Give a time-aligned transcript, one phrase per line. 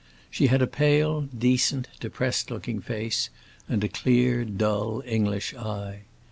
[0.31, 3.29] She had a pale, decent, depressed looking face,
[3.69, 6.05] and a clear, dull, English eye.